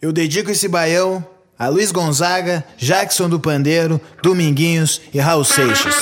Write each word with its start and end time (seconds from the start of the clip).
Eu 0.00 0.12
dedico 0.12 0.50
esse 0.50 0.68
baião 0.68 1.24
a 1.58 1.68
Luiz 1.68 1.90
Gonzaga, 1.90 2.62
Jackson 2.76 3.30
do 3.30 3.40
Pandeiro, 3.40 3.98
Dominguinhos 4.22 5.00
e 5.12 5.18
Raul 5.18 5.42
Seixas. 5.42 5.94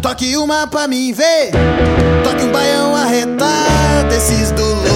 Toque 0.00 0.36
uma 0.36 0.68
pra 0.68 0.86
mim 0.86 1.12
ver. 1.12 1.50
Toque 2.22 2.44
um 2.44 2.52
baião 2.52 2.94
arretado, 2.94 4.14
esses 4.14 4.52
do 4.52 4.93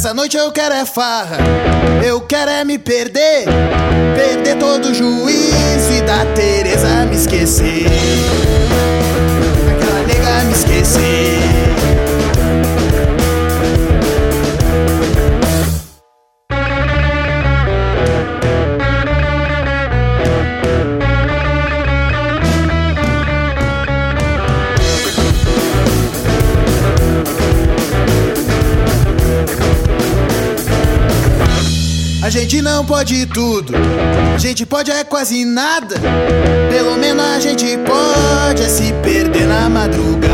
essa 0.00 0.14
noite 0.14 0.34
eu 0.34 0.50
quero 0.50 0.74
é 0.74 0.86
farra, 0.86 1.36
eu 2.02 2.22
quero 2.22 2.50
é 2.50 2.64
me 2.64 2.78
perder. 2.78 3.44
Perder 4.14 4.56
todo 4.56 4.86
o 4.86 4.94
juízo 4.94 5.92
e 5.92 6.00
da 6.00 6.24
Tereza 6.34 7.04
me 7.04 7.16
esquecer. 7.16 7.84
A 32.30 32.32
gente 32.32 32.62
não 32.62 32.86
pode 32.86 33.26
tudo, 33.26 33.74
a 34.32 34.38
gente 34.38 34.64
pode 34.64 34.88
é 34.88 35.02
quase 35.02 35.44
nada. 35.44 35.96
Pelo 36.70 36.96
menos 36.96 37.24
a 37.24 37.40
gente 37.40 37.76
pode 37.78 38.62
é 38.62 38.68
se 38.68 38.92
perder 39.02 39.48
na 39.48 39.68
madrugada. 39.68 40.30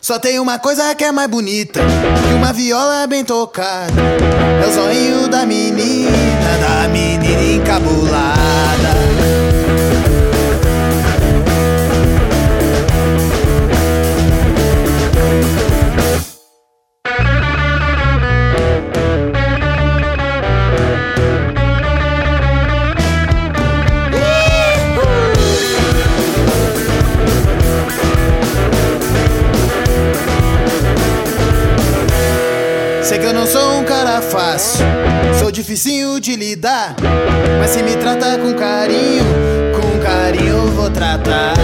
Só 0.00 0.16
tem 0.16 0.38
uma 0.38 0.60
coisa 0.60 0.94
que 0.94 1.02
é 1.02 1.10
mais 1.10 1.28
bonita 1.28 1.80
que 1.80 2.34
uma 2.34 2.52
viola 2.52 3.08
bem 3.08 3.24
tocada. 3.24 4.00
É 4.62 4.68
o 4.68 4.72
zoinho 4.72 5.26
da 5.26 5.44
menina, 5.44 6.12
da 6.60 6.86
menina 6.86 7.42
encabulada. 7.56 8.89
Fácil, 34.30 34.86
sou 35.40 35.50
dificinho 35.50 36.20
de 36.20 36.36
lidar. 36.36 36.94
Mas 37.58 37.70
se 37.70 37.82
me 37.82 37.96
trata 37.96 38.38
com 38.38 38.54
carinho, 38.54 39.24
com 39.74 39.98
carinho 39.98 40.56
eu 40.56 40.68
vou 40.68 40.88
tratar. 40.88 41.54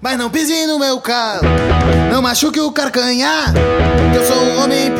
Mas 0.00 0.18
não 0.18 0.28
pise 0.28 0.66
no 0.66 0.78
meu 0.78 1.00
calo, 1.00 1.42
não 2.12 2.20
machuque 2.20 2.60
o 2.60 2.70
carcanhar. 2.70 3.54
Que 4.12 4.18
eu 4.18 4.24
sou 4.26 4.36
um 4.36 4.62
homem 4.62 4.90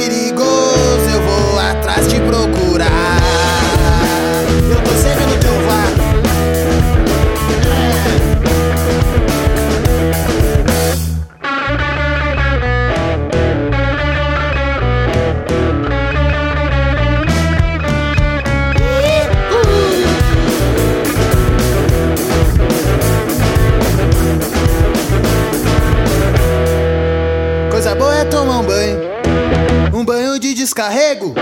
descarrego. 30.72 31.34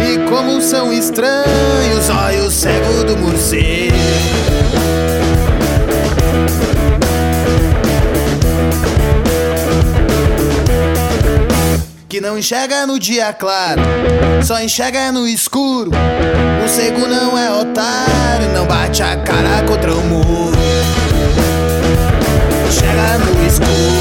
E 0.00 0.30
como 0.30 0.60
são 0.62 0.90
estranhos 0.90 2.08
olhos 2.08 2.54
cegos 2.54 3.04
do 3.04 3.16
morcego. 3.18 3.94
Que 12.08 12.20
não 12.22 12.38
enxerga 12.38 12.86
no 12.86 12.98
dia 12.98 13.34
claro, 13.34 13.82
só 14.42 14.58
enxerga 14.62 15.12
no 15.12 15.28
escuro. 15.28 15.90
O 16.64 16.68
cego 16.68 17.06
não 17.06 17.36
é 17.36 17.50
otário, 17.50 18.48
não 18.54 18.64
bate 18.66 19.02
a 19.02 19.16
cara 19.16 19.62
contra 19.66 19.92
o 19.92 20.00
muro. 20.00 20.56
Enxerga 22.66 23.18
no 23.18 23.46
escuro. 23.46 23.93